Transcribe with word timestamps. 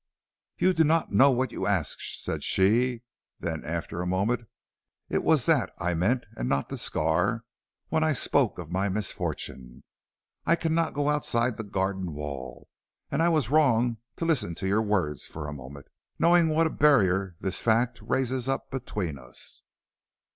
"You 0.57 0.73
do 0.73 0.83
not 0.83 1.11
know 1.11 1.29
what 1.29 1.51
you 1.51 1.67
ask," 1.67 1.99
said 1.99 2.43
she; 2.43 3.03
then 3.39 3.63
after 3.63 4.01
a 4.01 4.07
moment, 4.07 4.47
"it 5.09 5.23
was 5.23 5.45
that 5.45 5.71
I 5.77 5.93
meant 5.93 6.25
and 6.35 6.49
not 6.49 6.69
the 6.69 6.77
scar, 6.79 7.43
when 7.89 8.03
I 8.03 8.13
spoke 8.13 8.57
of 8.57 8.71
my 8.71 8.89
misfortune. 8.89 9.83
I 10.43 10.55
cannot 10.55 10.95
go 10.95 11.07
outside 11.09 11.55
the 11.57 11.63
garden 11.63 12.15
wall, 12.15 12.67
and 13.11 13.21
I 13.21 13.29
was 13.29 13.51
wrong 13.51 13.97
to 14.15 14.25
listen 14.25 14.55
to 14.55 14.67
your 14.67 14.81
words 14.81 15.27
for 15.27 15.47
a 15.47 15.53
moment, 15.53 15.85
knowing 16.17 16.49
what 16.49 16.65
a 16.65 16.71
barrier 16.71 17.35
this 17.39 17.61
fact 17.61 18.01
raises 18.01 18.49
up 18.49 18.71
between 18.71 19.19
us." 19.19 19.61